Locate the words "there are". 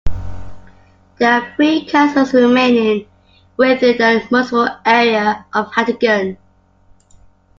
1.19-1.53